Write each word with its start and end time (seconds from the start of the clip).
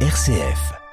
RCF. 0.00 0.85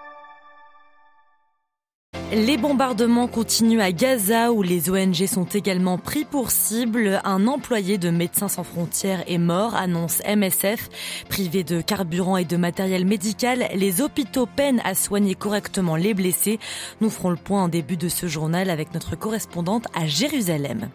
Les 2.36 2.58
bombardements 2.58 3.28
continuent 3.28 3.82
à 3.82 3.92
Gaza 3.92 4.52
où 4.52 4.64
les 4.64 4.90
ONG 4.90 5.28
sont 5.28 5.46
également 5.46 6.00
pris 6.00 6.26
pour 6.26 6.50
cible. 6.50 7.22
Un 7.26 7.46
employé 7.46 8.00
de 8.00 8.10
Médecins 8.10 8.48
sans 8.48 8.64
frontières 8.64 9.24
est 9.28 9.38
mort, 9.38 9.76
annonce 9.76 10.20
MSF. 10.26 10.90
Privé 11.30 11.64
de 11.64 11.80
carburant 11.82 12.38
et 12.38 12.44
de 12.44 12.58
matériel 12.58 13.06
médical, 13.06 13.68
les 13.76 14.02
hôpitaux 14.02 14.48
peinent 14.48 14.82
à 14.84 14.96
soigner 14.96 15.36
correctement 15.36 15.96
les 15.96 16.16
blessés. 16.16 16.60
Nous 17.02 17.12
ferons 17.12 17.30
le 17.30 17.36
point 17.36 17.66
en 17.66 17.68
début 17.68 17.98
de 17.98 18.10
ce 18.10 18.26
journal 18.26 18.72
avec 18.72 18.96
notre 18.96 19.16
correspondante 19.16 19.86
à 19.94 20.08
Jérusalem. 20.08 20.90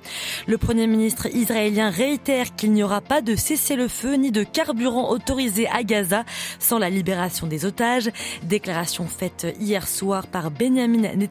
Le 0.49 0.59
Premier 0.59 0.89
ministre 0.89 1.29
israélien 1.33 1.89
réitère 1.89 2.57
qu'il 2.57 2.73
n'y 2.73 2.83
aura 2.83 3.01
pas 3.01 3.21
de 3.21 3.37
cessez-le-feu 3.37 4.15
ni 4.15 4.33
de 4.33 4.43
carburant 4.43 5.13
autorisé 5.13 5.69
à 5.69 5.85
Gaza 5.85 6.25
sans 6.59 6.79
la 6.79 6.91
libération 6.91 7.47
des 7.47 7.65
otages. 7.65 8.11
Déclaration 8.43 9.07
faite 9.07 9.47
hier 9.61 9.87
soir 9.87 10.27
par 10.27 10.51
Benjamin 10.51 11.15
Netanyahu 11.15 11.28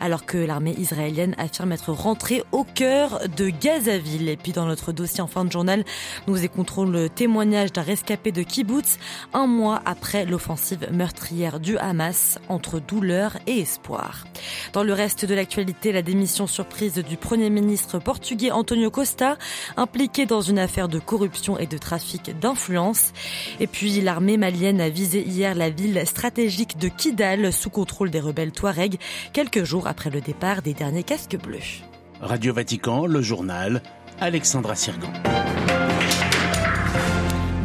Alors 0.00 0.26
que 0.26 0.38
l'armée 0.38 0.74
israélienne 0.78 1.34
affirme 1.38 1.72
être 1.72 1.92
rentrée 1.92 2.42
au 2.52 2.64
cœur 2.64 3.20
de 3.36 3.48
Gazaville. 3.48 4.28
Et 4.28 4.36
puis 4.36 4.52
dans 4.52 4.66
notre 4.66 4.92
dossier 4.92 5.20
en 5.20 5.26
fin 5.26 5.44
de 5.44 5.52
journal, 5.52 5.84
nous 6.26 6.44
écouterons 6.44 6.84
le 6.84 7.08
témoignage 7.08 7.72
d'un 7.72 7.82
rescapé 7.82 8.32
de 8.32 8.42
kibbutz 8.42 8.98
un 9.32 9.46
mois 9.46 9.82
après 9.84 10.24
l'offensive 10.24 10.88
meurtrière 10.92 11.60
du 11.60 11.76
Hamas 11.78 12.38
entre 12.48 12.80
douleur 12.80 13.36
et 13.46 13.60
espoir. 13.60 14.26
Dans 14.72 14.82
le 14.82 14.92
reste 14.92 15.24
de 15.24 15.34
l'actualité, 15.34 15.92
la 15.92 16.02
démission 16.02 16.46
surprise 16.46 16.94
du 16.94 17.16
Premier 17.16 17.50
ministre 17.50 17.98
portugais 17.98 18.50
Antonio 18.50 18.90
Costa, 18.90 19.36
impliqué 19.76 20.26
dans 20.26 20.40
une 20.40 20.58
affaire 20.58 20.88
de 20.88 20.98
corruption 20.98 21.58
et 21.58 21.66
de 21.66 21.78
trafic 21.78 22.38
d'influence. 22.38 23.12
Et 23.60 23.66
puis 23.66 24.00
l'armée 24.00 24.36
malienne 24.36 24.80
a 24.80 24.88
visé 24.88 25.22
hier 25.22 25.54
la 25.54 25.70
ville 25.70 26.02
stratégique 26.06 26.78
de 26.78 26.88
Kidal 26.88 27.52
sous 27.52 27.70
contrôle 27.70 28.10
des 28.10 28.20
rebelles 28.20 28.52
Touareg 28.52 28.91
quelques 29.32 29.64
jours 29.64 29.86
après 29.86 30.10
le 30.10 30.20
départ 30.20 30.62
des 30.62 30.74
derniers 30.74 31.04
casques 31.04 31.36
bleus. 31.36 31.82
Radio 32.20 32.54
Vatican, 32.54 33.06
le 33.06 33.20
journal, 33.20 33.82
Alexandra 34.20 34.74
Sirgan. 34.74 35.12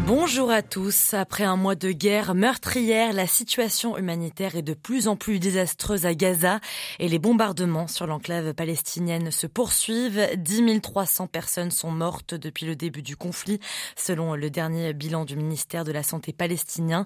Bonjour 0.08 0.52
à 0.52 0.61
tous. 0.61 1.13
Après 1.13 1.44
un 1.44 1.58
mois 1.58 1.75
de 1.75 1.91
guerre 1.91 2.33
meurtrière, 2.33 3.11
la 3.11 3.27
situation 3.27 3.97
humanitaire 3.97 4.55
est 4.55 4.61
de 4.61 4.73
plus 4.73 5.09
en 5.09 5.17
plus 5.17 5.38
désastreuse 5.38 6.05
à 6.05 6.16
Gaza 6.16 6.61
et 7.00 7.09
les 7.09 7.19
bombardements 7.19 7.88
sur 7.88 8.08
l'enclave 8.08 8.53
palestinienne 8.53 9.31
se 9.31 9.47
poursuivent. 9.47 10.30
10 10.38 10.80
300 10.80 11.28
personnes 11.28 11.72
sont 11.72 11.91
mortes 11.91 12.35
depuis 12.35 12.66
le 12.66 12.78
début 12.78 13.02
du 13.02 13.17
conflit, 13.17 13.59
selon 13.97 14.35
le 14.35 14.50
dernier 14.50 14.94
bilan 14.94 15.25
du 15.25 15.35
ministère 15.35 15.83
de 15.83 15.91
la 15.91 16.03
Santé 16.03 16.31
palestinien. 16.31 17.05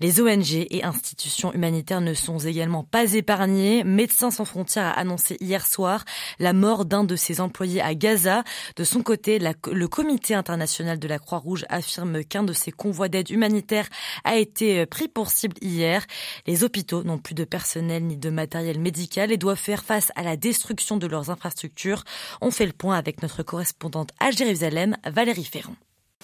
Les 0.00 0.20
ONG 0.20 0.52
et 0.52 0.84
institutions 0.84 1.54
humanitaires 1.54 2.02
ne 2.02 2.12
sont 2.12 2.38
également 2.38 2.84
pas 2.84 3.14
épargnées. 3.14 3.82
Médecins 3.82 4.30
sans 4.30 4.44
frontières 4.44 4.88
a 4.88 4.90
annoncé 4.90 5.38
hier 5.40 5.66
soir 5.66 6.04
la 6.38 6.52
mort 6.52 6.84
d'un 6.84 7.04
de 7.04 7.16
ses 7.16 7.40
employés 7.40 7.80
à 7.80 7.94
Gaza. 7.94 8.44
De 8.76 8.84
son 8.84 9.02
côté, 9.02 9.38
le 9.38 9.88
comité 9.88 10.34
international 10.34 10.98
de 10.98 11.08
la 11.08 11.18
Croix-Rouge 11.18 11.64
affirme 11.70 12.22
qu'un 12.24 12.41
de 12.42 12.52
ces 12.52 12.72
convois 12.72 13.08
d'aide 13.08 13.30
humanitaire 13.30 13.88
a 14.24 14.36
été 14.36 14.80
euh, 14.80 14.86
pris 14.86 15.08
pour 15.08 15.30
cible 15.30 15.56
hier. 15.60 16.06
Les 16.46 16.64
hôpitaux 16.64 17.02
n'ont 17.02 17.18
plus 17.18 17.34
de 17.34 17.44
personnel 17.44 18.04
ni 18.04 18.16
de 18.16 18.30
matériel 18.30 18.78
médical 18.78 19.32
et 19.32 19.36
doivent 19.36 19.58
faire 19.58 19.84
face 19.84 20.12
à 20.16 20.22
la 20.22 20.36
destruction 20.36 20.96
de 20.96 21.06
leurs 21.06 21.30
infrastructures. 21.30 22.04
On 22.40 22.50
fait 22.50 22.66
le 22.66 22.72
point 22.72 22.96
avec 22.96 23.22
notre 23.22 23.42
correspondante 23.42 24.10
à 24.20 24.30
Jérusalem, 24.30 24.96
Valérie 25.06 25.44
Ferrand. 25.44 25.76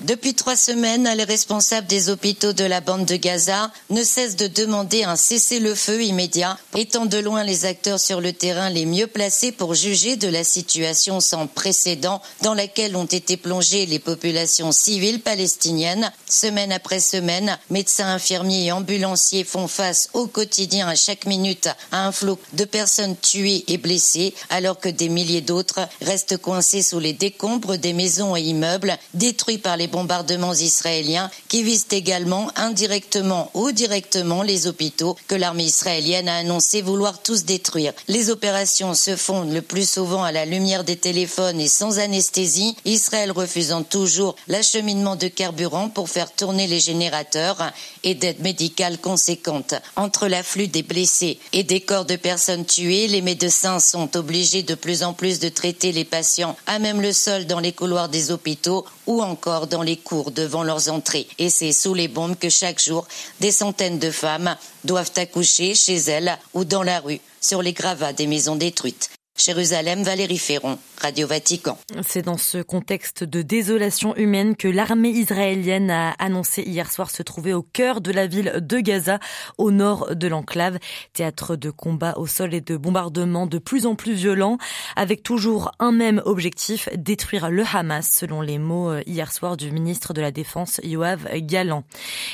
Depuis 0.03 0.35
trois 0.35 0.55
semaines, 0.55 1.13
les 1.17 1.25
responsables 1.25 1.89
des 1.89 2.09
hôpitaux 2.09 2.53
de 2.53 2.63
la 2.63 2.81
bande 2.81 3.05
de 3.05 3.17
Gaza 3.17 3.73
ne 3.91 4.05
cessent 4.05 4.37
de 4.37 4.47
demander 4.47 5.03
un 5.03 5.17
cessez-le-feu 5.17 6.05
immédiat, 6.05 6.57
étant 6.77 7.05
de 7.05 7.19
loin 7.19 7.43
les 7.43 7.65
acteurs 7.65 7.99
sur 7.99 8.21
le 8.21 8.33
terrain 8.33 8.71
les 8.71 8.87
mieux 8.87 9.09
placés 9.09 9.51
pour 9.51 9.75
juger 9.75 10.15
de 10.15 10.29
la 10.29 10.45
situation 10.45 11.19
sans 11.19 11.49
précédent 11.49 12.23
dans 12.43 12.55
laquelle 12.55 12.95
ont 12.95 13.07
été 13.07 13.37
plongées 13.37 13.87
les 13.87 13.99
populations 13.99 14.71
civiles 14.71 15.21
palestiniennes. 15.21 16.13
Semaine 16.29 16.71
après 16.71 17.01
semaine, 17.01 17.59
médecins, 17.69 18.07
infirmiers 18.07 18.67
et 18.67 18.73
ambulanciers 18.73 19.43
font 19.43 19.67
face 19.67 20.11
au 20.13 20.29
quotidien 20.29 20.87
à 20.87 20.95
chaque 20.95 21.27
minute 21.27 21.69
à 21.91 22.07
un 22.07 22.13
flot 22.13 22.39
de 22.53 22.65
personnes 22.65 23.17
tuées 23.17 23.65
et 23.67 23.79
blessées, 23.79 24.33
alors 24.49 24.79
que 24.79 24.89
des 24.89 25.09
milliers 25.09 25.41
d'autres 25.41 25.89
restent 26.03 26.37
coincés 26.37 26.85
sous 26.85 27.01
les 27.01 27.15
décombres 27.15 27.79
des 27.79 27.93
maisons 27.93 28.37
et 28.37 28.43
immeubles 28.43 28.97
détruits 29.15 29.59
par 29.59 29.77
les 29.77 29.88
bombardements 29.89 30.55
israéliens 30.55 31.31
qui 31.49 31.63
visent 31.63 31.87
également 31.91 32.51
indirectement 32.57 33.51
ou 33.55 33.73
directement 33.73 34.43
les 34.43 34.67
hôpitaux 34.67 35.17
que 35.27 35.35
l'armée 35.35 35.65
israélienne 35.65 36.29
a 36.29 36.37
annoncé 36.37 36.83
vouloir 36.83 37.21
tous 37.23 37.45
détruire. 37.45 37.93
Les 38.07 38.31
opérations 38.31 38.95
se 38.95 39.17
font 39.17 39.43
le 39.43 39.63
plus 39.63 39.89
souvent 39.89 40.23
à 40.23 40.33
la 40.33 40.45
lumière 40.45 40.85
des 40.85 40.97
téléphones 40.97 41.61
et 41.61 41.69
sans 41.69 41.99
anesthésie, 41.99 42.77
Israël 42.85 43.33
refusant 43.33 43.83
toujours 43.83 44.37
l'acheminement 44.47 45.17
de 45.17 45.29
carburant 45.29 45.89
pour 45.89 46.09
faire 46.09 46.33
tourner 46.33 46.67
les 46.67 46.81
générateurs 46.81 47.73
et 48.05 48.15
d'aide 48.15 48.41
médicale 48.41 48.99
conséquente. 48.99 49.75
Entre 49.97 50.29
l'afflux 50.29 50.69
des 50.69 50.83
blessés 50.83 51.39
et 51.53 51.65
des 51.65 51.81
corps 51.81 52.05
de 52.05 52.17
personnes 52.17 52.65
tuées, 52.65 53.09
les 53.09 53.23
médecins 53.23 53.81
sont 53.81 54.17
obligés 54.17 54.63
de 54.63 54.75
plus 54.75 55.03
en 55.03 55.13
plus 55.13 55.39
de 55.39 55.49
traiter 55.49 55.93
les 55.93 56.05
patients 56.05 56.57
à 56.67 56.79
même 56.79 57.01
le 57.01 57.13
sol 57.13 57.47
dans 57.47 57.61
les 57.61 57.73
couloirs 57.73 58.09
des 58.09 58.31
hôpitaux 58.31 58.85
ou 59.09 59.23
encore 59.23 59.67
dans 59.67 59.83
les 59.83 59.97
cours 59.97 60.31
devant 60.31 60.63
leurs 60.63 60.89
entrées. 60.91 61.27
Et 61.39 61.51
c'est 61.51 61.73
sous 61.73 61.95
les 61.95 62.07
bombes 62.07 62.39
que 62.39 62.51
chaque 62.51 62.81
jour, 62.81 63.09
des 63.41 63.51
centaines 63.51 63.99
de 63.99 64.13
femmes 64.13 64.55
doivent 64.85 65.11
accoucher 65.17 65.75
chez 65.75 65.97
elles 65.97 66.39
ou 66.55 66.65
dans 66.65 66.85
la 66.85 67.01
rue, 67.01 67.21
sur 67.41 67.63
les 67.63 67.73
gravats 67.73 68.13
des 68.13 68.27
maisons 68.27 68.57
détruites. 68.57 69.11
Jérusalem, 69.39 70.03
Valérie 70.03 70.37
Ferron, 70.37 70.79
Radio 71.01 71.29
Vatican. 71.29 71.79
C'est 72.05 72.23
dans 72.23 72.37
ce 72.37 72.59
contexte 72.59 73.23
de 73.23 73.41
désolation 73.41 74.17
humaine 74.17 74.57
que 74.57 74.67
l'armée 74.67 75.11
israélienne 75.11 75.91
a 75.91 76.11
annoncé 76.19 76.63
hier 76.63 76.91
soir 76.91 77.09
se 77.09 77.23
trouver 77.23 77.55
au 77.55 77.63
cœur 77.63 78.01
de 78.01 78.11
la 78.11 78.27
ville 78.27 78.55
de 78.61 78.81
Gaza, 78.81 79.21
au 79.57 79.71
nord 79.71 80.17
de 80.17 80.27
l'enclave, 80.27 80.79
théâtre 81.13 81.55
de 81.55 81.71
combats 81.71 82.15
au 82.17 82.27
sol 82.27 82.53
et 82.53 82.61
de 82.61 82.77
bombardements 82.77 83.47
de 83.47 83.59
plus 83.59 83.87
en 83.87 83.95
plus 83.95 84.13
violents, 84.13 84.59
avec 84.97 85.23
toujours 85.23 85.71
un 85.79 85.93
même 85.93 86.21
objectif, 86.25 86.89
détruire 86.97 87.49
le 87.49 87.63
Hamas, 87.73 88.11
selon 88.11 88.41
les 88.41 88.59
mots 88.59 88.91
euh, 88.91 89.03
hier 89.07 89.33
soir 89.33 89.57
du 89.57 89.71
ministre 89.71 90.15
de 90.15 90.21
la 90.21 90.33
Défense, 90.33 90.81
Yoav 90.83 91.29
Galan. 91.43 91.85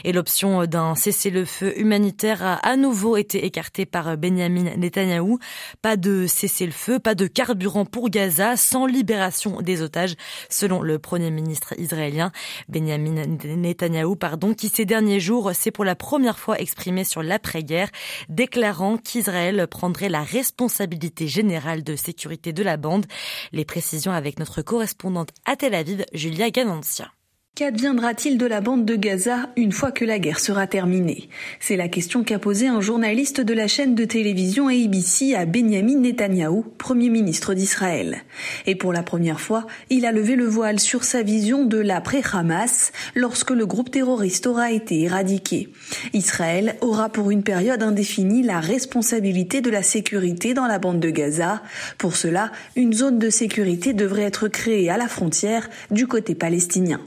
Et 0.04 0.12
l'option 0.14 0.64
d'un 0.64 0.94
cessez-le-feu 0.94 1.78
humanitaire 1.78 2.42
a 2.42 2.54
à 2.54 2.76
nouveau 2.76 3.18
été 3.18 3.44
écartée 3.44 3.84
par 3.84 4.16
Benjamin 4.16 4.74
Netanyahou. 4.76 5.38
Pas 5.82 5.98
de 5.98 6.26
cessez-le-feu 6.26 6.93
pas 6.98 7.14
de 7.14 7.26
carburant 7.26 7.84
pour 7.84 8.10
Gaza 8.10 8.56
sans 8.56 8.86
libération 8.86 9.60
des 9.60 9.82
otages, 9.82 10.14
selon 10.48 10.82
le 10.82 10.98
Premier 10.98 11.30
ministre 11.30 11.74
israélien 11.78 12.32
Benjamin 12.68 13.26
Netanyahou, 13.44 14.16
pardon, 14.16 14.54
qui 14.54 14.68
ces 14.68 14.84
derniers 14.84 15.20
jours 15.20 15.52
s'est 15.54 15.70
pour 15.70 15.84
la 15.84 15.94
première 15.94 16.38
fois 16.38 16.60
exprimé 16.60 17.04
sur 17.04 17.22
l'après-guerre, 17.22 17.90
déclarant 18.28 18.96
qu'Israël 18.96 19.66
prendrait 19.66 20.08
la 20.08 20.22
responsabilité 20.22 21.28
générale 21.28 21.82
de 21.82 21.96
sécurité 21.96 22.52
de 22.52 22.62
la 22.62 22.76
bande. 22.76 23.06
Les 23.52 23.64
précisions 23.64 24.12
avec 24.12 24.38
notre 24.38 24.62
correspondante 24.62 25.30
à 25.44 25.56
Tel 25.56 25.74
Aviv, 25.74 26.04
Julia 26.12 26.50
Ganancia. 26.50 27.10
Qu'adviendra-t-il 27.56 28.36
de 28.36 28.46
la 28.46 28.60
bande 28.60 28.84
de 28.84 28.96
Gaza 28.96 29.48
une 29.56 29.70
fois 29.70 29.92
que 29.92 30.04
la 30.04 30.18
guerre 30.18 30.40
sera 30.40 30.66
terminée? 30.66 31.28
C'est 31.60 31.76
la 31.76 31.86
question 31.86 32.24
qu'a 32.24 32.40
posée 32.40 32.66
un 32.66 32.80
journaliste 32.80 33.40
de 33.40 33.54
la 33.54 33.68
chaîne 33.68 33.94
de 33.94 34.04
télévision 34.04 34.66
ABC 34.66 35.36
à 35.36 35.46
Benjamin 35.46 36.00
Netanyahou, 36.00 36.64
Premier 36.78 37.10
ministre 37.10 37.54
d'Israël. 37.54 38.24
Et 38.66 38.74
pour 38.74 38.92
la 38.92 39.04
première 39.04 39.40
fois, 39.40 39.68
il 39.88 40.04
a 40.04 40.10
levé 40.10 40.34
le 40.34 40.46
voile 40.46 40.80
sur 40.80 41.04
sa 41.04 41.22
vision 41.22 41.64
de 41.64 41.78
l'après-Hamas 41.78 42.90
lorsque 43.14 43.52
le 43.52 43.66
groupe 43.66 43.92
terroriste 43.92 44.48
aura 44.48 44.72
été 44.72 45.02
éradiqué. 45.02 45.68
Israël 46.12 46.74
aura 46.80 47.08
pour 47.08 47.30
une 47.30 47.44
période 47.44 47.84
indéfinie 47.84 48.42
la 48.42 48.58
responsabilité 48.58 49.60
de 49.60 49.70
la 49.70 49.84
sécurité 49.84 50.54
dans 50.54 50.66
la 50.66 50.80
bande 50.80 50.98
de 50.98 51.10
Gaza. 51.10 51.62
Pour 51.98 52.16
cela, 52.16 52.50
une 52.74 52.94
zone 52.94 53.20
de 53.20 53.30
sécurité 53.30 53.92
devrait 53.92 54.22
être 54.22 54.48
créée 54.48 54.90
à 54.90 54.96
la 54.96 55.06
frontière 55.06 55.70
du 55.92 56.08
côté 56.08 56.34
palestinien. 56.34 56.98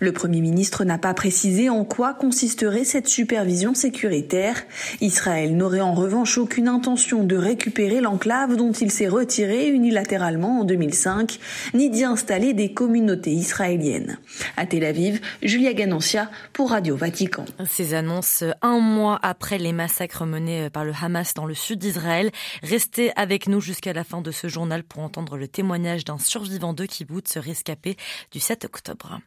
Le 0.00 0.12
Premier 0.12 0.40
ministre 0.40 0.84
n'a 0.84 0.98
pas 0.98 1.14
précisé 1.14 1.68
en 1.68 1.84
quoi 1.84 2.14
consisterait 2.14 2.84
cette 2.84 3.08
supervision 3.08 3.74
sécuritaire. 3.74 4.56
Israël 5.00 5.56
n'aurait 5.56 5.80
en 5.80 5.94
revanche 5.94 6.38
aucune 6.38 6.68
intention 6.68 7.24
de 7.24 7.36
récupérer 7.36 8.00
l'enclave 8.00 8.56
dont 8.56 8.72
il 8.72 8.90
s'est 8.90 9.08
retiré 9.08 9.68
unilatéralement 9.68 10.60
en 10.60 10.64
2005, 10.64 11.38
ni 11.74 11.90
d'y 11.90 12.04
installer 12.04 12.52
des 12.54 12.72
communautés 12.72 13.32
israéliennes. 13.32 14.18
À 14.56 14.66
Tel 14.66 14.84
Aviv, 14.84 15.20
Julia 15.42 15.72
Ganancia 15.72 16.30
pour 16.52 16.70
Radio 16.70 16.96
Vatican. 16.96 17.44
Ces 17.68 17.94
annonces 17.94 18.44
un 18.62 18.78
mois 18.80 19.18
après 19.22 19.58
les 19.58 19.72
massacres 19.72 20.26
menés 20.26 20.70
par 20.70 20.84
le 20.84 20.92
Hamas 21.00 21.34
dans 21.34 21.46
le 21.46 21.54
sud 21.54 21.78
d'Israël. 21.78 22.30
Restez 22.62 23.12
avec 23.16 23.48
nous 23.48 23.60
jusqu'à 23.60 23.92
la 23.92 24.04
fin 24.04 24.20
de 24.20 24.30
ce 24.30 24.48
journal 24.48 24.84
pour 24.84 25.02
entendre 25.02 25.36
le 25.36 25.48
témoignage 25.48 26.04
d'un 26.04 26.18
survivant 26.18 26.72
de 26.72 26.86
kibbutz 26.86 27.36
rescapé 27.36 27.96
du 28.30 28.40
7 28.40 28.64
octobre. 28.64 29.20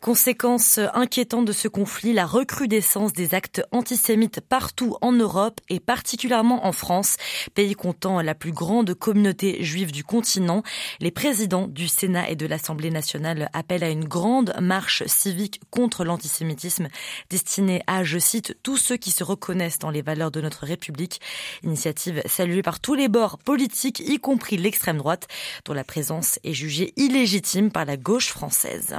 Conséquence 0.00 0.78
inquiétante 0.94 1.44
de 1.44 1.52
ce 1.52 1.68
conflit, 1.68 2.12
la 2.12 2.26
recrudescence 2.26 3.12
des 3.12 3.34
actes 3.34 3.62
antisémites 3.72 4.40
partout 4.40 4.96
en 5.00 5.12
Europe 5.12 5.60
et 5.68 5.80
particulièrement 5.80 6.66
en 6.66 6.72
France, 6.72 7.16
pays 7.54 7.74
comptant 7.74 8.20
la 8.20 8.34
plus 8.34 8.52
grande 8.52 8.94
communauté 8.94 9.62
juive 9.62 9.92
du 9.92 10.04
continent. 10.04 10.62
Les 11.00 11.10
présidents 11.10 11.68
du 11.68 11.88
Sénat 11.88 12.30
et 12.30 12.36
de 12.36 12.46
l'Assemblée 12.46 12.90
nationale 12.90 13.50
appellent 13.52 13.84
à 13.84 13.90
une 13.90 14.04
grande 14.04 14.54
marche 14.60 15.04
civique 15.06 15.60
contre 15.70 16.04
l'antisémitisme 16.04 16.88
destinée 17.30 17.82
à, 17.86 18.04
je 18.04 18.18
cite, 18.18 18.56
tous 18.62 18.76
ceux 18.76 18.96
qui 18.96 19.10
se 19.10 19.24
reconnaissent 19.24 19.78
dans 19.78 19.90
les 19.90 20.02
valeurs 20.02 20.30
de 20.30 20.40
notre 20.40 20.66
République. 20.66 21.20
Initiative 21.62 22.22
saluée 22.26 22.62
par 22.62 22.80
tous 22.80 22.94
les 22.94 23.08
bords 23.08 23.38
politiques, 23.38 24.00
y 24.00 24.18
compris 24.18 24.56
l'extrême 24.56 24.98
droite, 24.98 25.28
dont 25.64 25.74
la 25.74 25.84
présence 25.84 26.38
est 26.44 26.52
jugée 26.52 26.92
illégitime 26.96 27.70
par 27.70 27.84
la 27.84 27.96
gauche 27.96 28.28
française. 28.28 28.96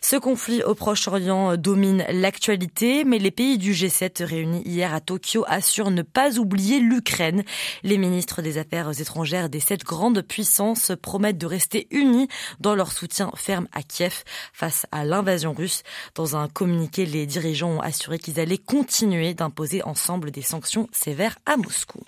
Ce 0.00 0.16
conflit 0.16 0.62
au 0.62 0.74
Proche-Orient 0.74 1.56
domine 1.56 2.04
l'actualité, 2.10 3.04
mais 3.04 3.18
les 3.18 3.30
pays 3.30 3.58
du 3.58 3.72
G7 3.72 4.24
réunis 4.24 4.62
hier 4.64 4.94
à 4.94 5.00
Tokyo 5.00 5.44
assurent 5.46 5.90
ne 5.90 6.02
pas 6.02 6.38
oublier 6.38 6.80
l'Ukraine. 6.80 7.44
Les 7.82 7.98
ministres 7.98 8.42
des 8.42 8.58
Affaires 8.58 9.00
étrangères 9.00 9.48
des 9.48 9.60
sept 9.60 9.84
grandes 9.84 10.22
puissances 10.22 10.92
promettent 11.00 11.38
de 11.38 11.46
rester 11.46 11.86
unis 11.90 12.28
dans 12.60 12.74
leur 12.74 12.92
soutien 12.92 13.30
ferme 13.36 13.68
à 13.72 13.82
Kiev 13.82 14.24
face 14.52 14.86
à 14.92 15.04
l'invasion 15.04 15.52
russe. 15.52 15.82
Dans 16.14 16.36
un 16.36 16.48
communiqué, 16.48 17.06
les 17.06 17.26
dirigeants 17.26 17.76
ont 17.76 17.80
assuré 17.80 18.18
qu'ils 18.18 18.40
allaient 18.40 18.58
continuer 18.58 19.34
d'imposer 19.34 19.82
ensemble 19.82 20.30
des 20.30 20.42
sanctions 20.42 20.88
sévères 20.92 21.38
à 21.46 21.56
Moscou. 21.56 22.00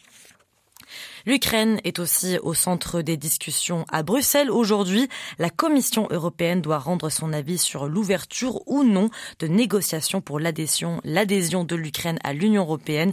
L'Ukraine 1.27 1.81
est 1.85 1.99
aussi 1.99 2.39
au 2.43 2.55
centre 2.55 3.03
des 3.03 3.17
discussions 3.17 3.85
à 3.91 4.03
Bruxelles. 4.03 4.51
Aujourd'hui, 4.51 5.09
la 5.39 5.51
Commission 5.51 6.09
européenne 6.11 6.61
doit 6.61 6.79
rendre 6.79 7.11
son 7.11 7.33
avis 7.33 7.59
sur 7.59 7.87
l'ouverture 7.87 8.63
ou 8.67 8.85
non 8.85 9.11
de 9.39 9.47
négociations 9.47 10.21
pour 10.21 10.39
l'adhésion, 10.41 11.01
de 11.05 11.77
l'Ukraine 11.77 12.19
à 12.25 12.33
l'Union 12.33 12.63
européenne. 12.63 13.13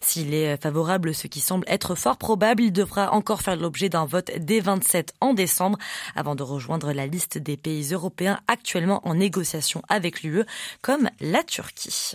S'il 0.00 0.34
est 0.34 0.60
favorable, 0.60 1.14
ce 1.14 1.26
qui 1.26 1.40
semble 1.40 1.64
être 1.68 1.94
fort 1.94 2.16
probable, 2.16 2.62
il 2.62 2.72
devra 2.72 3.12
encore 3.12 3.42
faire 3.42 3.56
l'objet 3.56 3.88
d'un 3.88 4.04
vote 4.04 4.30
des 4.38 4.60
27 4.60 5.14
en 5.20 5.34
décembre 5.34 5.78
avant 6.16 6.34
de 6.34 6.42
rejoindre 6.42 6.92
la 6.92 7.06
liste 7.06 7.38
des 7.38 7.56
pays 7.56 7.92
européens 7.92 8.40
actuellement 8.48 9.00
en 9.06 9.14
négociation 9.14 9.82
avec 9.88 10.22
l'UE, 10.22 10.44
comme 10.82 11.08
la 11.20 11.42
Turquie. 11.42 12.12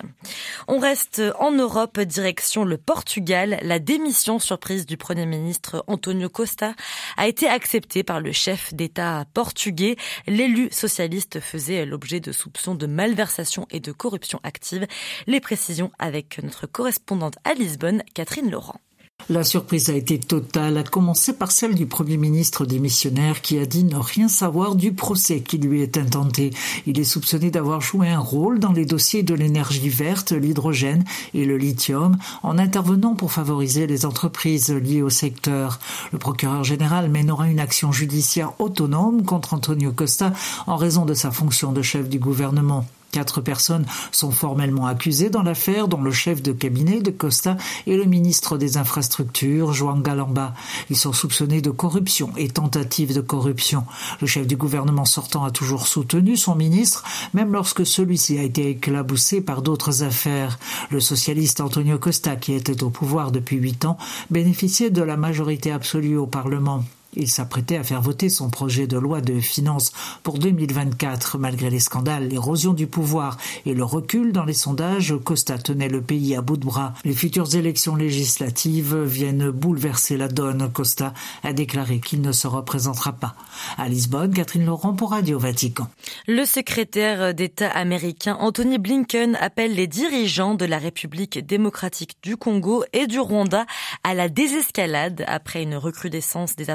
On 0.68 0.80
reste 0.80 1.22
en 1.40 1.52
Europe, 1.52 2.00
direction 2.00 2.66
le 2.66 2.78
Portugal. 2.78 3.60
La 3.62 3.80
démission 3.80 4.40
surprise 4.40 4.86
du 4.86 4.98
Premier 4.98 5.26
ministre 5.30 5.84
Antonio 5.88 6.28
Costa 6.28 6.74
a 7.16 7.28
été 7.28 7.48
accepté 7.48 8.04
par 8.04 8.20
le 8.20 8.32
chef 8.32 8.74
d'État 8.74 9.26
portugais. 9.34 9.96
L'élu 10.28 10.70
socialiste 10.72 11.40
faisait 11.40 11.86
l'objet 11.86 12.20
de 12.20 12.32
soupçons 12.32 12.76
de 12.76 12.88
malversation 12.88 13.66
et 13.72 13.80
de 13.80 13.92
corruption 13.92 14.40
active. 14.44 14.88
Les 15.28 15.40
précisions 15.40 15.92
avec 16.00 16.42
notre 16.44 16.68
correspondante 16.68 17.38
à 17.44 17.54
Lisbonne, 17.54 18.04
Catherine 18.14 18.52
Laurent. 18.52 18.82
La 19.28 19.44
surprise 19.44 19.92
a 19.92 19.94
été 19.94 20.18
totale, 20.18 20.78
à 20.78 20.84
commencer 20.84 21.34
par 21.34 21.52
celle 21.52 21.76
du 21.76 21.86
Premier 21.86 22.18
ministre 22.18 22.66
démissionnaire 22.66 23.42
qui 23.42 23.60
a 23.60 23.68
dit 23.68 23.84
ne 23.84 23.96
rien 23.96 24.28
savoir 24.28 24.76
du 24.76 24.92
procès 24.94 25.42
qui 25.42 25.60
lui 25.60 25.84
est 25.84 25.98
intenté. 25.98 26.52
Il 26.88 27.00
est 27.00 27.04
soupçonné 27.04 27.52
d'avoir 27.52 27.80
joué 27.80 28.10
un 28.10 28.20
rôle 28.20 28.58
dans 28.58 28.72
les 28.72 28.86
dossiers 28.86 29.22
de 29.22 29.36
l'énergie 29.36 29.90
verte, 29.90 30.32
l'hydrogène 30.32 31.04
et 31.36 31.46
le 31.46 31.58
lithium, 31.58 32.18
en 32.42 32.58
intervenant 32.58 33.14
pour 33.14 33.32
favoriser 33.32 33.86
les 33.86 34.08
entreprises 34.08 34.72
liées 34.72 35.04
au 35.04 35.12
secteur. 35.12 35.80
Le 36.12 36.18
procureur 36.18 36.64
général 36.64 37.10
mènera 37.10 37.50
une 37.50 37.60
action 37.60 37.92
judiciaire 37.92 38.60
autonome 38.60 39.24
contre 39.26 39.54
Antonio 39.54 39.92
Costa 39.92 40.34
en 40.66 40.76
raison 40.76 41.06
de 41.06 41.14
sa 41.14 41.30
fonction 41.30 41.72
de 41.72 41.84
chef 41.84 42.10
du 42.10 42.18
gouvernement. 42.18 42.88
Quatre 43.12 43.42
personnes 43.42 43.86
sont 44.12 44.30
formellement 44.30 44.86
accusées 44.86 45.32
dans 45.32 45.42
l'affaire, 45.42 45.88
dont 45.88 46.02
le 46.02 46.12
chef 46.12 46.44
de 46.44 46.52
cabinet 46.52 47.02
de 47.02 47.10
Costa 47.10 47.58
et 47.88 47.98
le 47.98 48.06
ministre 48.06 48.58
des 48.58 48.78
Infrastructures, 48.78 49.74
Joan 49.74 50.04
Galamba. 50.04 50.54
Ils 50.92 50.98
sont 50.98 51.14
soupçonnés 51.14 51.62
de 51.62 51.72
corruption 51.72 52.32
et 52.38 52.50
tentative 52.50 53.16
de 53.16 53.22
corruption. 53.22 53.86
Le 54.22 54.28
chef 54.28 54.46
du 54.46 54.58
gouvernement 54.58 55.06
sortant 55.06 55.44
a 55.44 55.52
toujours 55.52 55.88
soutenu 55.88 56.38
son 56.38 56.56
ministre, 56.56 57.04
même 57.34 57.52
lorsque 57.52 57.86
celui-ci 57.86 58.38
a 58.38 58.44
été 58.44 58.70
éclaboussé 58.70 59.42
par 59.42 59.64
d'autres 59.64 60.04
affaires. 60.04 60.60
Le 60.92 61.00
socialiste 61.00 61.62
Antonio 61.62 61.98
Costa, 61.98 62.36
qui 62.36 62.54
était 62.54 62.84
au 62.84 62.92
pouvoir 62.92 63.32
depuis 63.32 63.58
huit 63.58 63.86
ans, 63.86 63.98
bénéficiait 64.30 64.92
de 64.92 65.02
la 65.02 65.18
majorité 65.18 65.72
absolue 65.72 66.18
au 66.18 66.28
Parlement. 66.28 66.84
Il 67.16 67.28
s'apprêtait 67.28 67.78
à 67.78 67.84
faire 67.84 68.02
voter 68.02 68.30
son 68.30 68.50
projet 68.50 68.88
de 68.88 68.98
loi 68.98 69.22
de 69.22 69.40
finances 69.40 69.92
pour 70.24 70.38
2024. 70.38 71.38
Malgré 71.38 71.70
les 71.70 71.80
scandales, 71.80 72.28
l'érosion 72.28 72.74
du 72.74 72.88
pouvoir 72.88 73.38
et 73.66 73.74
le 73.74 73.84
recul 73.84 74.32
dans 74.32 74.46
les 74.46 74.54
sondages, 74.54 75.16
Costa 75.24 75.58
tenait 75.58 75.90
le 75.90 76.02
pays 76.02 76.36
à 76.36 76.42
bout 76.42 76.58
de 76.58 76.66
bras. 76.66 76.94
Les 77.04 77.14
futures 77.14 77.56
élections 77.56 77.96
législatives 77.96 78.96
viennent 78.96 79.50
bouleverser 79.50 80.18
la 80.18 80.28
donne. 80.28 80.72
Costa 80.72 81.14
a 81.44 81.54
déclaré 81.54 82.00
qu'il 82.00 82.22
ne 82.22 82.32
se 82.32 82.48
représentera 82.48 83.14
pas. 83.14 83.36
À 83.78 83.90
Lisbonne, 83.90 84.34
Catherine 84.34 84.66
Laurent 84.66 84.94
pour 84.94 85.12
Radio 85.12 85.40
Vatican. 85.40 85.88
Le 86.28 86.46
secrétaire 86.46 87.34
d'État 87.34 87.70
américain 87.70 88.38
Anthony 88.40 88.78
Blinken 88.78 89.36
appelle 89.36 89.74
les 89.74 89.88
dirigeants 89.88 90.56
de 90.56 90.66
la 90.66 90.78
République 90.78 91.46
démocratique 91.46 92.18
du 92.22 92.38
Congo 92.38 92.84
et 92.94 93.08
du 93.08 93.20
Rwanda 93.20 93.66
à 94.04 94.14
la 94.14 94.30
désescalade 94.30 95.24
après 95.28 95.64
une 95.64 95.76
recrudescence 95.76 96.56
des 96.56 96.70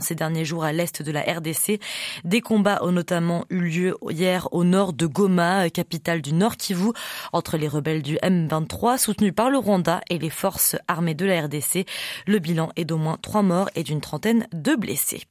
ces 0.00 0.14
derniers 0.14 0.44
jours 0.44 0.64
à 0.64 0.72
l'est 0.72 1.02
de 1.02 1.10
la 1.10 1.20
RDC. 1.20 1.80
Des 2.24 2.40
combats 2.40 2.78
ont 2.82 2.92
notamment 2.92 3.44
eu 3.50 3.60
lieu 3.60 3.96
hier 4.10 4.48
au 4.52 4.64
nord 4.64 4.92
de 4.92 5.06
Goma, 5.06 5.68
capitale 5.70 6.22
du 6.22 6.32
Nord 6.32 6.56
Kivu, 6.56 6.92
entre 7.32 7.56
les 7.56 7.68
rebelles 7.68 8.02
du 8.02 8.16
M23 8.16 8.98
soutenus 8.98 9.34
par 9.34 9.50
le 9.50 9.58
Rwanda 9.58 10.00
et 10.10 10.18
les 10.18 10.30
forces 10.30 10.76
armées 10.88 11.14
de 11.14 11.26
la 11.26 11.42
RDC. 11.42 11.86
Le 12.26 12.38
bilan 12.38 12.70
est 12.76 12.84
d'au 12.84 12.98
moins 12.98 13.18
trois 13.20 13.42
morts 13.42 13.70
et 13.74 13.82
d'une 13.82 14.00
trentaine 14.00 14.46
de 14.52 14.74
blessés. 14.74 15.22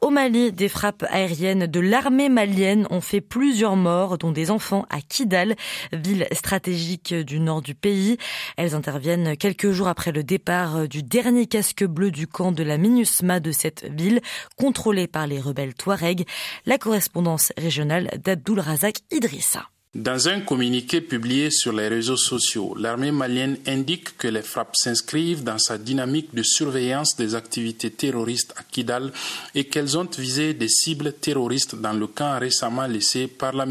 Au 0.00 0.10
Mali, 0.10 0.52
des 0.52 0.68
frappes 0.68 1.04
aériennes 1.10 1.66
de 1.66 1.80
l'armée 1.80 2.28
malienne 2.28 2.86
ont 2.90 3.00
fait 3.00 3.20
plusieurs 3.20 3.76
morts, 3.76 4.16
dont 4.18 4.32
des 4.32 4.50
enfants 4.50 4.86
à 4.88 5.00
Kidal, 5.00 5.56
ville 5.92 6.26
stratégique 6.32 7.14
du 7.14 7.40
nord 7.40 7.60
du 7.60 7.74
pays. 7.74 8.16
Elles 8.56 8.74
interviennent 8.74 9.36
quelques 9.36 9.70
jours 9.70 9.88
après 9.88 10.12
le 10.12 10.24
départ 10.24 10.88
du 10.88 11.02
dernier 11.02 11.46
casque 11.46 11.84
bleu 11.84 12.10
du 12.10 12.26
camp 12.26 12.52
de 12.52 12.62
la 12.62 12.78
MINUSMA 12.78 13.40
de 13.40 13.52
cette 13.52 13.84
ville, 13.92 14.20
contrôlée 14.56 15.06
par 15.06 15.26
les 15.26 15.40
rebelles 15.40 15.74
Touareg. 15.74 16.26
La 16.66 16.78
correspondance 16.78 17.52
régionale 17.56 18.10
d'Abdul 18.24 18.60
Razak 18.60 18.96
Idrissa. 19.10 19.68
Dans 19.96 20.28
un 20.28 20.42
communiqué 20.42 21.00
publié 21.00 21.50
sur 21.50 21.72
les 21.72 21.88
réseaux 21.88 22.16
sociaux, 22.16 22.76
l'armée 22.78 23.10
malienne 23.10 23.58
indique 23.66 24.16
que 24.16 24.28
les 24.28 24.42
frappes 24.42 24.76
s'inscrivent 24.76 25.42
dans 25.42 25.58
sa 25.58 25.78
dynamique 25.78 26.32
de 26.32 26.44
surveillance 26.44 27.16
des 27.16 27.34
activités 27.34 27.90
terroristes 27.90 28.54
à 28.56 28.62
Kidal 28.62 29.12
et 29.52 29.64
qu'elles 29.64 29.98
ont 29.98 30.08
visé 30.16 30.54
des 30.54 30.68
cibles 30.68 31.12
terroristes 31.14 31.74
dans 31.74 31.92
le 31.92 32.06
camp 32.06 32.38
récemment 32.38 32.86
laissé 32.86 33.26
par 33.26 33.52
la 33.52 33.66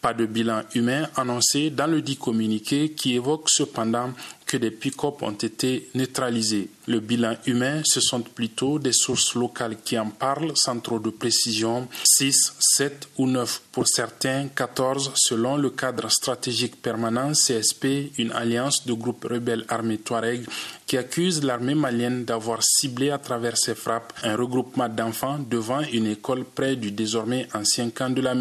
Pas 0.00 0.14
de 0.14 0.26
bilan 0.26 0.62
humain 0.74 1.08
annoncé 1.14 1.70
dans 1.70 1.86
le 1.86 2.02
dit 2.02 2.16
communiqué 2.16 2.90
qui 2.90 3.14
évoque 3.14 3.48
cependant 3.50 4.10
que 4.54 4.58
des 4.60 4.70
pick-up 4.70 5.20
ont 5.22 5.32
été 5.32 5.88
neutralisés. 5.96 6.68
Le 6.86 7.00
bilan 7.00 7.34
humain, 7.46 7.80
ce 7.84 8.00
sont 8.00 8.20
plutôt 8.20 8.78
des 8.78 8.92
sources 8.92 9.34
locales 9.34 9.78
qui 9.84 9.98
en 9.98 10.10
parlent 10.10 10.52
sans 10.54 10.78
trop 10.78 11.00
de 11.00 11.10
précision. 11.10 11.88
6, 12.04 12.52
7 12.60 13.08
ou 13.18 13.26
9 13.26 13.62
pour 13.72 13.88
certains, 13.88 14.46
14 14.54 15.10
selon 15.16 15.56
le 15.56 15.70
cadre 15.70 16.08
stratégique 16.08 16.80
permanent 16.80 17.32
CSP, 17.32 18.12
une 18.18 18.30
alliance 18.30 18.86
de 18.86 18.92
groupes 18.92 19.26
rebelles 19.28 19.64
armés 19.68 19.98
Touareg 19.98 20.44
qui 20.86 20.98
accuse 20.98 21.42
l'armée 21.42 21.74
malienne 21.74 22.24
d'avoir 22.24 22.62
ciblé 22.62 23.10
à 23.10 23.18
travers 23.18 23.56
ses 23.56 23.74
frappes 23.74 24.12
un 24.22 24.36
regroupement 24.36 24.88
d'enfants 24.88 25.38
devant 25.38 25.80
une 25.80 26.06
école 26.06 26.44
près 26.44 26.76
du 26.76 26.90
désormais 26.92 27.48
ancien 27.54 27.90
camp 27.90 28.10
de 28.10 28.20
la 28.20 28.34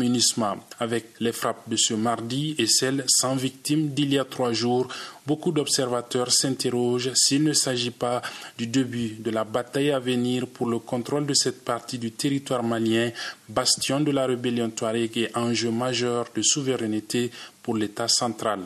Avec 0.80 1.06
les 1.20 1.32
frappes 1.32 1.68
de 1.70 1.78
ce 1.78 1.94
mardi 1.94 2.56
et 2.58 2.68
celles 2.68 3.06
sans 3.08 3.36
victimes 3.36 3.90
d'il 3.90 4.14
y 4.14 4.20
a 4.20 4.26
trois 4.26 4.52
jours, 4.52 4.88
beaucoup 5.26 5.52
d'observateurs 5.52 6.32
s'interrogent 6.32 7.12
s'il 7.14 7.44
ne 7.44 7.54
s'agit 7.54 7.92
pas 7.92 8.22
du 8.58 8.68
début 8.68 9.16
de 9.20 9.32
la 9.32 9.44
bataille 9.44 9.92
à 9.92 10.00
venir 10.00 10.48
pour 10.48 10.68
le 10.68 10.80
contrôle 10.80 11.26
de 11.26 11.34
cette 11.34 11.64
partie 11.64 11.98
du 11.98 12.12
territoire 12.12 12.64
malien, 12.64 13.12
bastion 13.50 14.00
de 14.00 14.12
la 14.12 14.26
rébellion 14.26 14.70
Touareg 14.70 15.18
et 15.18 15.30
enjeu 15.36 15.72
majeur 15.72 16.28
de 16.36 16.42
souveraineté 16.42 17.32
pour 17.62 17.78
l'État 17.78 18.10
central. 18.10 18.60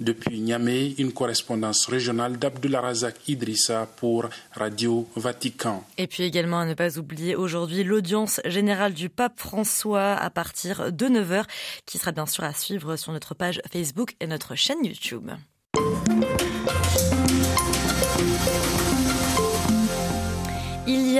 Depuis 0.00 0.40
Niamey, 0.40 0.94
une 0.98 1.12
correspondance 1.12 1.86
régionale 1.86 2.38
d'Abdullah 2.38 2.80
Razak 2.80 3.28
Idrissa 3.28 3.86
pour 3.96 4.26
Radio 4.52 5.08
Vatican. 5.14 5.84
Et 5.96 6.08
puis 6.08 6.24
également 6.24 6.58
à 6.60 6.66
ne 6.66 6.74
pas 6.74 6.98
oublier 6.98 7.36
aujourd'hui 7.36 7.84
l'audience 7.84 8.40
générale 8.44 8.94
du 8.94 9.08
pape 9.08 9.38
François 9.38 10.14
à 10.14 10.28
partir 10.30 10.92
de 10.92 11.06
9h 11.06 11.44
qui 11.86 11.98
sera 11.98 12.10
bien 12.10 12.26
sûr 12.26 12.42
à 12.42 12.52
suivre 12.52 12.96
sur 12.96 13.12
notre 13.12 13.34
page 13.34 13.60
Facebook 13.72 14.16
et 14.18 14.26
notre 14.26 14.56
chaîne 14.56 14.84
YouTube. 14.84 15.30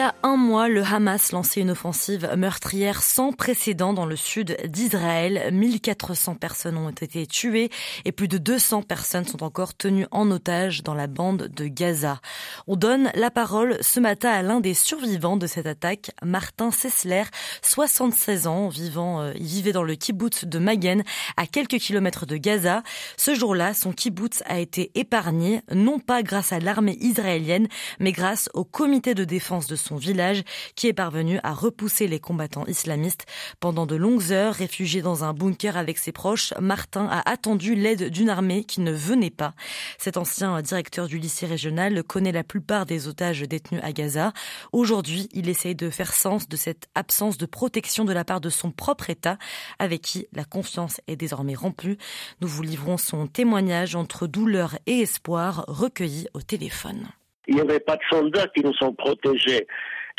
A 0.03 0.15
un 0.25 0.37
mois, 0.37 0.69
le 0.69 0.83
Hamas 0.83 1.31
lançait 1.31 1.61
une 1.61 1.71
offensive 1.71 2.29
meurtrière 2.37 3.03
sans 3.03 3.33
précédent 3.33 3.93
dans 3.93 4.05
le 4.05 4.17
sud 4.17 4.57
d'Israël. 4.67 5.49
1400 5.53 6.35
personnes 6.35 6.77
ont 6.77 6.91
été 6.91 7.25
tuées 7.27 7.71
et 8.05 8.11
plus 8.11 8.27
de 8.27 8.37
200 8.37 8.83
personnes 8.83 9.25
sont 9.25 9.45
encore 9.45 9.75
tenues 9.75 10.07
en 10.11 10.29
otage 10.33 10.83
dans 10.83 10.95
la 10.95 11.07
bande 11.07 11.49
de 11.55 11.69
Gaza. 11.69 12.21
On 12.67 12.75
donne 12.75 13.13
la 13.15 13.31
parole 13.31 13.79
ce 13.81 14.01
matin 14.01 14.31
à 14.31 14.43
l'un 14.43 14.59
des 14.59 14.75
survivants 14.75 15.37
de 15.37 15.47
cette 15.47 15.67
attaque, 15.67 16.11
Martin 16.25 16.73
Sessler, 16.73 17.25
76 17.63 18.49
ans, 18.49 18.69
vivant, 18.69 19.21
euh, 19.21 19.33
il 19.37 19.47
vivait 19.47 19.73
dans 19.73 19.85
le 19.85 19.95
kibbutz 19.95 20.47
de 20.47 20.59
Magen, 20.59 21.05
à 21.37 21.47
quelques 21.47 21.79
kilomètres 21.79 22.27
de 22.27 22.37
Gaza. 22.37 22.83
Ce 23.17 23.37
jour-là, 23.37 23.73
son 23.73 23.93
kibbutz 23.93 24.43
a 24.47 24.59
été 24.59 24.91
épargné, 24.97 25.63
non 25.73 26.01
pas 26.01 26.25
grâce 26.25 26.53
à 26.53 26.59
l'armée 26.59 26.99
israélienne, 27.01 27.69
mais 28.01 28.11
grâce 28.11 28.51
au 28.55 28.65
comité 28.65 29.15
de 29.15 29.23
défense 29.25 29.69
de 29.69 29.77
son 29.77 29.92
village 29.97 30.43
qui 30.75 30.89
est 30.89 30.93
parvenu 30.93 31.39
à 31.43 31.53
repousser 31.53 32.07
les 32.07 32.21
combattants 32.21 32.67
islamistes. 32.67 33.27
Pendant 33.61 33.87
de 33.87 33.97
longues 33.97 34.33
heures, 34.33 34.55
réfugié 34.55 35.03
dans 35.03 35.25
un 35.25 35.33
bunker 35.33 35.77
avec 35.77 35.99
ses 35.99 36.13
proches, 36.13 36.55
Martin 36.61 37.07
a 37.11 37.29
attendu 37.31 37.75
l'aide 37.75 38.11
d'une 38.11 38.29
armée 38.29 38.65
qui 38.65 38.81
ne 38.81 38.93
venait 38.93 39.31
pas. 39.31 39.55
Cet 39.99 40.17
ancien 40.17 40.61
directeur 40.63 41.07
du 41.07 41.19
lycée 41.19 41.47
régional 41.47 42.03
connaît 42.03 42.33
la 42.33 42.45
plupart 42.45 42.87
des 42.87 43.09
otages 43.09 43.43
détenus 43.43 43.81
à 43.83 43.93
Gaza. 43.93 44.33
Aujourd'hui, 44.73 45.29
il 45.33 45.49
essaye 45.49 45.75
de 45.75 45.91
faire 45.91 46.13
sens 46.13 46.49
de 46.49 46.57
cette 46.57 46.89
absence 46.95 47.39
de 47.39 47.47
protection 47.47 48.05
de 48.05 48.13
la 48.13 48.25
part 48.25 48.41
de 48.41 48.51
son 48.51 48.71
propre 48.71 49.11
État, 49.11 49.39
avec 49.79 50.03
qui 50.03 50.27
la 50.33 50.45
confiance 50.45 51.01
est 51.07 51.17
désormais 51.17 51.55
rompue. 51.55 51.99
Nous 52.41 52.49
vous 52.49 52.63
livrons 52.63 52.97
son 52.97 53.27
témoignage 53.27 53.95
entre 53.95 54.27
douleur 54.27 54.77
et 54.87 55.01
espoir 55.01 55.65
recueilli 55.69 56.29
au 56.35 56.41
téléphone. 56.41 57.09
Il 57.49 57.57
n'y 57.57 57.61
avait 57.61 57.81
pas 57.81 57.97
de 57.97 58.03
soldats 58.11 58.47
qui 58.55 58.63
nous 58.63 58.75
ont 58.83 58.93
protégés. 58.93 59.67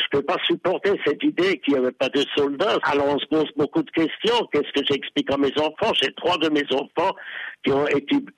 Je 0.00 0.06
ne 0.16 0.20
peux 0.20 0.26
pas 0.26 0.36
supporter 0.44 0.92
cette 1.06 1.22
idée 1.22 1.58
qu'il 1.58 1.74
n'y 1.74 1.78
avait 1.80 1.92
pas 1.92 2.08
de 2.08 2.24
soldats. 2.36 2.78
Alors 2.82 3.14
on 3.14 3.18
se 3.18 3.26
pose 3.26 3.50
beaucoup 3.56 3.82
de 3.82 3.90
questions. 3.90 4.46
Qu'est-ce 4.52 4.72
que 4.72 4.84
j'explique 4.88 5.30
à 5.30 5.36
mes 5.36 5.52
enfants? 5.58 5.92
J'ai 5.94 6.12
trois 6.14 6.36
de 6.38 6.48
mes 6.48 6.64
enfants 6.72 7.14
qui 7.64 7.72
ont 7.72 7.86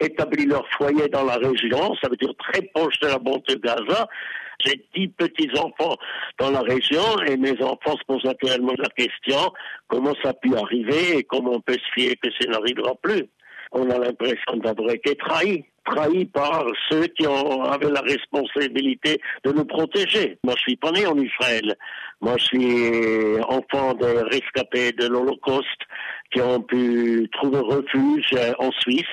établi 0.01 0.47
leur 0.47 0.69
foyer 0.73 1.09
dans 1.09 1.25
la 1.25 1.37
région, 1.37 1.95
ça 2.01 2.09
veut 2.09 2.17
dire 2.17 2.33
très 2.39 2.63
proche 2.75 2.99
de 3.01 3.09
la 3.09 3.19
bande 3.19 3.43
de 3.49 3.55
Gaza. 3.55 4.07
J'ai 4.65 4.83
dix 4.95 5.09
petits-enfants 5.09 5.97
dans 6.39 6.51
la 6.51 6.61
région 6.61 7.03
et 7.27 7.37
mes 7.37 7.61
enfants 7.63 7.97
se 7.97 8.05
posent 8.07 8.25
naturellement 8.25 8.73
la 8.79 8.89
question 8.89 9.53
comment 9.87 10.15
ça 10.23 10.31
a 10.31 10.35
pu 10.35 10.55
arriver 10.57 11.19
et 11.19 11.25
comment 11.25 11.53
on 11.53 11.61
peut 11.61 11.75
se 11.75 11.93
fier 11.95 12.17
que 12.17 12.29
ça 12.41 12.49
n'arrivera 12.49 12.95
plus? 13.03 13.25
On 13.73 13.91
a 13.91 13.99
l'impression 13.99 14.57
d'avoir 14.57 14.91
été 14.91 15.15
trahi 15.17 15.65
trahi 15.87 16.27
par 16.27 16.65
ceux 16.91 17.07
qui 17.07 17.27
ont, 17.27 17.63
avaient 17.63 17.91
la 17.91 18.01
responsabilité 18.01 19.21
de 19.45 19.53
nous 19.53 19.65
protéger. 19.65 20.39
Moi, 20.45 20.55
je 20.57 20.63
suis 20.63 20.77
pas 20.77 20.93
né 20.93 21.07
en 21.07 21.17
Israël. 21.19 21.75
Moi, 22.21 22.35
je 22.39 22.45
suis 22.45 23.41
enfant 23.49 23.95
des 23.95 24.23
rescapés 24.23 24.93
de 24.93 25.07
l'Holocauste 25.07 25.83
qui 26.33 26.41
ont 26.41 26.61
pu 26.61 27.29
trouver 27.33 27.59
refuge 27.59 28.31
euh, 28.35 28.53
en 28.59 28.71
Suisse. 28.73 29.05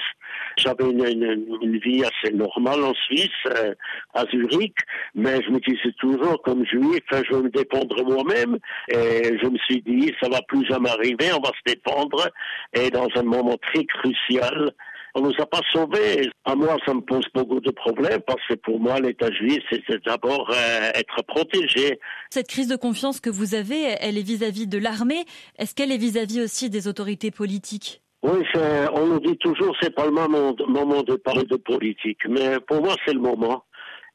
J'avais 0.57 0.89
une, 0.89 1.79
vie 1.79 2.03
assez 2.03 2.33
normale 2.33 2.83
en 2.83 2.93
Suisse, 2.93 3.29
euh, 3.47 3.73
à 4.13 4.25
Zurich, 4.25 4.75
mais 5.15 5.41
je 5.41 5.49
me 5.49 5.59
disais 5.59 5.91
toujours, 5.99 6.41
comme 6.43 6.65
juif, 6.65 7.03
je 7.11 7.35
vais 7.35 7.43
me 7.43 7.49
défendre 7.49 8.03
moi-même. 8.03 8.59
Et 8.89 9.37
je 9.41 9.47
me 9.47 9.57
suis 9.59 9.81
dit, 9.81 10.13
ça 10.21 10.29
va 10.29 10.41
plus 10.47 10.65
jamais 10.67 10.89
arriver, 10.89 11.31
on 11.33 11.41
va 11.41 11.49
se 11.49 11.73
défendre. 11.73 12.29
Et 12.73 12.89
dans 12.91 13.07
un 13.15 13.23
moment 13.23 13.57
très 13.57 13.83
crucial, 13.85 14.71
on 15.15 15.21
nous 15.21 15.33
a 15.39 15.45
pas 15.45 15.61
sauvés. 15.71 16.29
À 16.45 16.55
moi, 16.55 16.77
ça 16.85 16.93
me 16.93 17.01
pose 17.01 17.25
beaucoup 17.33 17.59
de 17.59 17.71
problèmes 17.71 18.21
parce 18.25 18.45
que 18.47 18.55
pour 18.55 18.79
moi, 18.79 18.99
l'État 18.99 19.31
juif, 19.31 19.63
c'est 19.69 20.03
d'abord 20.05 20.49
euh, 20.49 20.91
être 20.95 21.23
protégé. 21.27 21.99
Cette 22.29 22.47
crise 22.47 22.67
de 22.67 22.75
confiance 22.75 23.19
que 23.19 23.29
vous 23.29 23.55
avez, 23.55 23.95
elle 23.99 24.17
est 24.17 24.27
vis-à-vis 24.27 24.67
de 24.67 24.77
l'armée. 24.77 25.25
Est-ce 25.57 25.75
qu'elle 25.75 25.91
est 25.91 25.97
vis-à-vis 25.97 26.41
aussi 26.41 26.69
des 26.69 26.87
autorités 26.87 27.31
politiques? 27.31 28.01
Oui, 28.23 28.41
on 28.93 29.05
nous 29.07 29.19
dit 29.19 29.37
toujours 29.37 29.75
c'est 29.81 29.93
pas 29.93 30.05
le 30.05 30.11
moment, 30.11 30.55
moment 30.69 31.03
de 31.03 31.15
parler 31.15 31.43
de 31.43 31.57
politique, 31.57 32.19
mais 32.29 32.57
pour 32.61 32.81
moi 32.81 32.95
c'est 33.05 33.13
le 33.13 33.19
moment. 33.19 33.65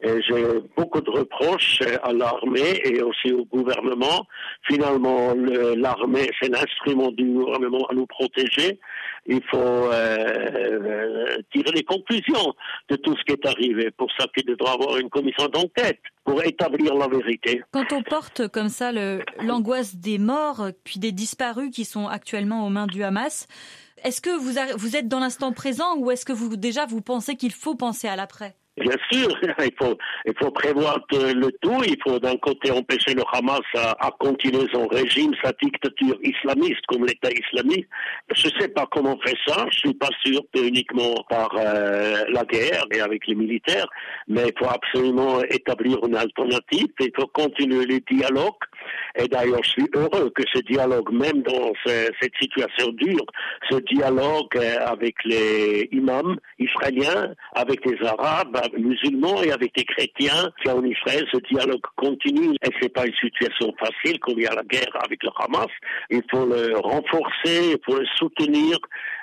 J'ai 0.00 0.44
beaucoup 0.76 1.00
de 1.00 1.10
reproches 1.10 1.82
à 2.04 2.12
l'armée 2.12 2.80
et 2.84 3.02
aussi 3.02 3.32
au 3.32 3.44
gouvernement. 3.44 4.26
Finalement, 4.62 5.34
l'armée, 5.34 6.30
c'est 6.40 6.48
l'instrument 6.48 7.10
du 7.10 7.24
gouvernement 7.24 7.84
à 7.90 7.94
nous 7.94 8.06
protéger. 8.06 8.78
Il 9.26 9.42
faut 9.50 9.58
euh, 9.58 11.36
tirer 11.52 11.72
les 11.72 11.82
conclusions 11.82 12.54
de 12.88 12.96
tout 12.96 13.16
ce 13.16 13.24
qui 13.24 13.32
est 13.32 13.46
arrivé. 13.46 13.90
Pour 13.90 14.08
ça 14.16 14.26
qu'il 14.34 14.46
devra 14.46 14.74
avoir 14.74 14.98
une 14.98 15.10
commission 15.10 15.48
d'enquête 15.48 16.00
pour 16.24 16.44
établir 16.44 16.94
la 16.94 17.08
vérité. 17.08 17.62
Quand 17.72 17.92
on 17.92 18.02
porte 18.02 18.46
comme 18.48 18.68
ça 18.68 18.92
l'angoisse 19.42 19.96
des 19.96 20.18
morts, 20.18 20.68
puis 20.84 21.00
des 21.00 21.12
disparus 21.12 21.70
qui 21.70 21.84
sont 21.84 22.06
actuellement 22.06 22.64
aux 22.66 22.70
mains 22.70 22.86
du 22.86 23.02
Hamas, 23.02 23.48
est-ce 24.04 24.20
que 24.20 24.30
vous, 24.30 24.52
vous 24.78 24.96
êtes 24.96 25.08
dans 25.08 25.18
l'instant 25.18 25.52
présent 25.52 25.96
ou 25.96 26.12
est-ce 26.12 26.24
que 26.24 26.32
vous 26.32 26.56
déjà 26.56 26.86
vous 26.86 27.00
pensez 27.00 27.34
qu'il 27.34 27.52
faut 27.52 27.74
penser 27.74 28.06
à 28.06 28.14
l'après? 28.14 28.54
Bien 28.80 28.96
sûr, 29.10 29.28
il 29.58 29.72
faut, 29.78 29.96
il 30.26 30.34
faut 30.38 30.50
prévoir 30.50 30.98
le 31.12 31.50
tout. 31.60 31.82
Il 31.86 31.96
faut 32.02 32.18
d'un 32.18 32.36
côté 32.36 32.70
empêcher 32.70 33.14
le 33.14 33.22
Hamas 33.32 33.60
à, 33.74 34.10
continuer 34.18 34.66
son 34.72 34.86
régime, 34.86 35.32
sa 35.42 35.52
dictature 35.52 36.18
islamiste 36.22 36.84
comme 36.88 37.06
l'État 37.06 37.30
islamique. 37.30 37.86
Je 38.34 38.48
ne 38.48 38.60
sais 38.60 38.68
pas 38.68 38.86
comment 38.90 39.16
on 39.16 39.26
fait 39.26 39.36
ça. 39.46 39.66
Je 39.70 39.78
suis 39.78 39.94
pas 39.94 40.10
sûr 40.24 40.40
que 40.54 40.66
uniquement 40.66 41.14
par 41.28 41.50
euh, 41.58 42.24
la 42.30 42.44
guerre 42.44 42.84
et 42.92 43.00
avec 43.00 43.26
les 43.26 43.34
militaires, 43.34 43.88
mais 44.26 44.48
il 44.48 44.58
faut 44.58 44.70
absolument 44.70 45.42
établir 45.50 45.98
une 46.06 46.16
alternative. 46.16 46.88
Il 47.00 47.12
faut 47.16 47.26
continuer 47.28 47.86
les 47.86 48.00
dialogues. 48.10 48.54
Et 49.16 49.28
d'ailleurs, 49.28 49.62
je 49.62 49.70
suis 49.70 49.90
heureux 49.94 50.30
que 50.30 50.42
ce 50.52 50.60
dialogue, 50.60 51.10
même 51.12 51.42
dans 51.42 51.72
cette 51.84 52.34
situation 52.40 52.88
dure, 52.92 53.26
ce 53.70 53.76
dialogue 53.92 54.56
euh, 54.56 54.76
avec 54.86 55.14
les 55.24 55.88
imams 55.92 56.36
israéliens, 56.58 57.34
avec 57.54 57.84
les 57.84 58.06
Arabes, 58.06 58.56
musulmans 58.76 59.42
et 59.42 59.52
avec 59.52 59.72
les 59.76 59.84
chrétiens 59.84 60.50
qui 60.62 60.70
en 60.70 60.84
Israël, 60.84 61.24
ce 61.32 61.38
dialogue 61.52 61.82
continue. 61.96 62.54
Et 62.62 62.70
c'est 62.80 62.92
pas 62.92 63.06
une 63.06 63.14
situation 63.14 63.74
facile 63.78 64.18
comme 64.20 64.34
il 64.38 64.44
y 64.44 64.46
a 64.46 64.54
la 64.54 64.62
guerre 64.62 64.96
avec 65.04 65.22
le 65.22 65.30
Hamas. 65.38 65.68
Il 66.10 66.22
faut 66.30 66.46
le 66.46 66.76
renforcer, 66.78 67.72
il 67.72 67.78
faut 67.84 67.98
le 67.98 68.06
soutenir. 68.16 68.78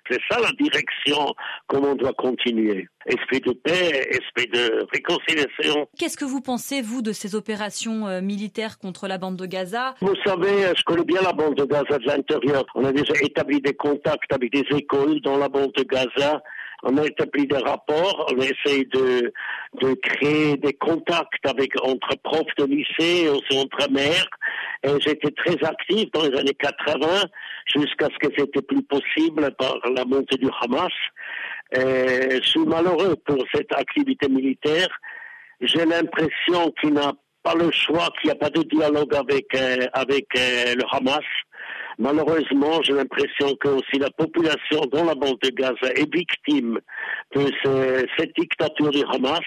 C'est 0.10 0.20
ça 0.30 0.40
la 0.40 0.52
direction 0.52 1.34
comment 1.68 1.92
on 1.92 1.96
doit 1.96 2.14
continuer. 2.14 2.88
Esprit 3.06 3.40
de 3.40 3.52
paix, 3.52 4.08
esprit 4.10 4.48
de 4.48 4.86
réconciliation. 4.92 5.88
Qu'est-ce 5.98 6.18
que 6.18 6.26
vous 6.26 6.42
pensez, 6.42 6.82
vous, 6.82 7.02
de 7.02 7.12
ces 7.12 7.36
opérations 7.36 8.08
euh, 8.08 8.22
militaires 8.22 8.80
contre 8.80 9.08
la 9.08 9.18
bande 9.18 9.36
de 9.38 9.46
Gaza? 9.46 9.96
Vous 10.02 10.16
savez, 10.26 10.74
je 10.76 10.84
connais 10.84 11.04
bien 11.04 11.22
la 11.22 11.34
bande 11.34 11.56
de 11.56 11.66
Gaza 11.66 11.98
de 11.98 12.06
l'intérieur. 12.06 12.66
On 12.76 12.84
a 12.86 12.92
déjà 12.92 13.14
établi 13.22 13.62
des 13.62 13.74
contacts 13.74 14.32
avec 14.32 14.52
des 14.52 14.66
écoles 14.76 15.22
dans 15.22 15.38
la 15.38 15.50
bande 15.50 15.72
de 15.74 15.84
Gaza 15.84 16.42
on 16.86 16.98
a 16.98 17.06
établi 17.06 17.48
des 17.48 17.58
rapports, 17.58 18.32
on 18.32 18.38
essaie 18.38 18.86
de, 18.94 19.34
de 19.82 19.94
créer 19.96 20.56
des 20.58 20.74
contacts 20.74 21.46
avec 21.46 21.72
entre 21.84 22.16
profs 22.24 22.56
de 22.58 22.66
lycée, 22.66 23.28
aussi 23.30 23.58
entre 23.58 23.92
mères. 23.92 24.28
J'étais 25.00 25.32
très 25.32 25.64
actif 25.64 26.12
dans 26.12 26.24
les 26.24 26.38
années 26.38 26.54
80 26.54 27.24
jusqu'à 27.76 28.08
ce 28.08 28.28
que 28.28 28.34
c'était 28.38 28.62
plus 28.62 28.84
possible 28.84 29.52
par 29.58 29.78
la 29.96 30.06
montée 30.06 30.38
du 30.38 30.48
Hamas. 30.62 30.94
Je 31.74 32.40
suis 32.44 32.66
malheureux 32.66 33.16
pour 33.26 33.44
cette 33.54 33.74
activité 33.74 34.28
militaire. 34.30 34.90
J'ai 35.62 35.86
l'impression 35.86 36.72
qu'il 36.80 36.94
n'a 36.94 37.14
pas 37.46 37.54
le 37.54 37.72
choix, 37.72 38.10
qu'il 38.20 38.30
n'y 38.30 38.32
a 38.32 38.36
pas 38.36 38.50
de 38.50 38.64
dialogue 38.64 39.14
avec, 39.16 39.46
euh, 39.56 39.86
avec 39.94 40.26
euh, 40.36 40.74
le 40.76 40.84
Hamas. 40.92 41.24
Malheureusement, 41.98 42.82
j'ai 42.82 42.94
l'impression 42.94 43.56
que 43.56 43.70
aussi 43.70 44.00
la 44.00 44.10
population 44.10 44.82
dans 44.92 45.06
la 45.06 45.16
bande 45.16 45.38
de 45.42 45.50
Gaza 45.50 45.94
est 45.96 46.14
victime 46.14 46.80
de 47.36 47.52
cette 48.18 48.36
dictature 48.36 48.90
du 48.90 49.04
Hamas. 49.14 49.46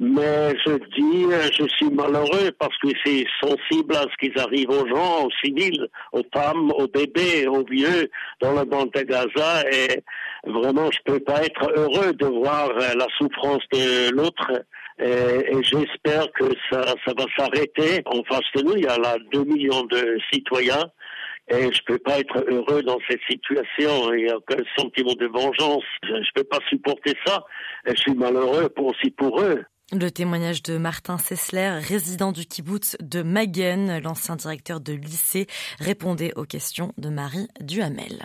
Mais 0.00 0.54
je 0.64 0.76
dis, 0.96 1.26
je 1.58 1.66
suis 1.76 1.90
malheureux 1.90 2.50
parce 2.58 2.76
que 2.78 2.88
c'est 3.04 3.24
sensible 3.42 3.94
à 3.94 4.02
ce 4.02 4.16
qui 4.20 4.38
arrive 4.40 4.70
aux 4.70 4.86
gens, 4.86 5.26
aux 5.26 5.30
civils, 5.44 5.86
aux 6.12 6.22
femmes, 6.34 6.72
aux 6.72 6.88
bébés, 6.88 7.46
aux 7.46 7.64
vieux 7.64 8.10
dans 8.40 8.52
la 8.52 8.64
bande 8.64 8.90
de 8.92 9.02
Gaza. 9.02 9.68
Et 9.70 10.02
vraiment, 10.46 10.90
je 10.90 10.98
peux 11.04 11.20
pas 11.20 11.42
être 11.44 11.70
heureux 11.76 12.12
de 12.14 12.26
voir 12.26 12.70
la 12.74 13.06
souffrance 13.18 13.62
de 13.72 14.10
l'autre. 14.14 14.64
Et, 14.98 15.62
j'espère 15.62 16.30
que 16.32 16.44
ça, 16.70 16.94
ça 17.04 17.12
va 17.16 17.24
s'arrêter. 17.36 18.02
En 18.06 18.22
face 18.24 18.46
de 18.56 18.62
nous, 18.62 18.76
il 18.76 18.84
y 18.84 18.88
a 18.88 18.98
là 18.98 19.16
2 19.32 19.44
millions 19.44 19.84
de 19.84 20.18
citoyens 20.32 20.90
et 21.48 21.72
je 21.72 21.82
peux 21.86 21.98
pas 21.98 22.20
être 22.20 22.44
heureux 22.48 22.82
dans 22.82 22.98
cette 23.08 23.20
situation. 23.28 24.14
Il 24.14 24.24
n'y 24.24 24.30
a 24.30 24.36
aucun 24.36 24.62
sentiment 24.76 25.14
de 25.14 25.26
vengeance. 25.26 25.84
Je 26.04 26.12
ne 26.12 26.32
peux 26.34 26.44
pas 26.44 26.60
supporter 26.68 27.14
ça. 27.26 27.44
Et 27.86 27.90
je 27.90 28.00
suis 28.00 28.14
malheureux 28.14 28.68
pour, 28.70 28.86
aussi 28.86 29.10
pour 29.10 29.40
eux. 29.40 29.62
Le 29.94 30.10
témoignage 30.10 30.62
de 30.62 30.78
Martin 30.78 31.18
Sessler, 31.18 31.78
résident 31.86 32.32
du 32.32 32.46
kibbutz 32.46 32.96
de 33.00 33.22
Magen, 33.22 34.00
l'ancien 34.02 34.36
directeur 34.36 34.80
de 34.80 34.94
lycée, 34.94 35.46
répondait 35.80 36.32
aux 36.34 36.44
questions 36.46 36.94
de 36.96 37.10
Marie 37.10 37.46
Duhamel. 37.60 38.24